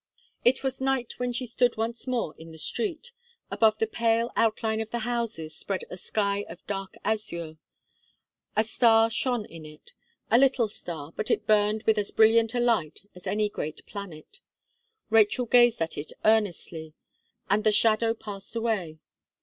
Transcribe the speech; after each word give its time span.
It 0.43 0.63
was 0.63 0.81
night 0.81 1.19
when 1.19 1.31
she 1.31 1.45
stood 1.45 1.77
once 1.77 2.07
more 2.07 2.33
in 2.35 2.51
the 2.51 2.57
street. 2.57 3.11
Above 3.51 3.77
the 3.77 3.85
pale 3.85 4.31
outline 4.35 4.81
of 4.81 4.89
the 4.89 5.05
houses 5.05 5.55
spread 5.55 5.83
a 5.91 5.95
sky 5.95 6.43
of 6.49 6.65
dark 6.65 6.95
azure. 7.05 7.57
A 8.57 8.63
star 8.63 9.11
shone 9.11 9.45
in 9.45 9.63
it, 9.63 9.93
a 10.31 10.39
little 10.39 10.67
star; 10.69 11.11
but 11.15 11.29
it 11.29 11.45
burned 11.45 11.83
with 11.83 11.99
as 11.99 12.09
brilliant 12.09 12.55
a 12.55 12.59
light 12.59 13.03
as 13.13 13.27
any 13.27 13.47
great 13.47 13.85
planet. 13.85 14.39
Rachel 15.11 15.45
gazed 15.45 15.79
at 15.83 15.99
it 15.99 16.13
earnestly, 16.25 16.95
and 17.47 17.63
the 17.63 17.71
shadow 17.71 18.15
passed 18.15 18.55
away. 18.55 18.97